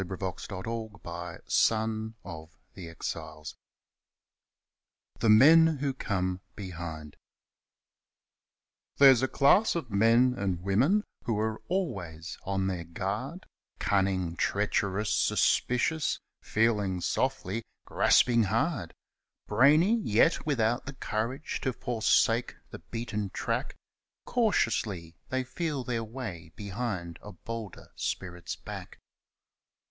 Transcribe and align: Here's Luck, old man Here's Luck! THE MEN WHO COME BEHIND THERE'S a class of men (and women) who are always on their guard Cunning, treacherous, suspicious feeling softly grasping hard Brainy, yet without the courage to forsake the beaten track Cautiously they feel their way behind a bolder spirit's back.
Here's 0.03 0.19
Luck, 0.19 0.41
old 0.51 1.05
man 1.05 1.41
Here's 1.45 3.15
Luck! 3.15 3.53
THE 5.19 5.29
MEN 5.29 5.77
WHO 5.77 5.93
COME 5.93 6.41
BEHIND 6.55 7.17
THERE'S 8.97 9.21
a 9.21 9.27
class 9.27 9.75
of 9.75 9.91
men 9.91 10.33
(and 10.35 10.63
women) 10.63 11.03
who 11.25 11.37
are 11.39 11.61
always 11.67 12.39
on 12.43 12.65
their 12.65 12.83
guard 12.83 13.45
Cunning, 13.77 14.35
treacherous, 14.37 15.13
suspicious 15.13 16.19
feeling 16.41 16.99
softly 16.99 17.63
grasping 17.85 18.45
hard 18.45 18.95
Brainy, 19.45 19.99
yet 19.99 20.47
without 20.47 20.87
the 20.87 20.93
courage 20.95 21.61
to 21.61 21.73
forsake 21.73 22.55
the 22.71 22.79
beaten 22.79 23.29
track 23.29 23.75
Cautiously 24.25 25.15
they 25.29 25.43
feel 25.43 25.83
their 25.83 26.03
way 26.03 26.51
behind 26.55 27.19
a 27.21 27.33
bolder 27.33 27.91
spirit's 27.95 28.55
back. 28.55 28.97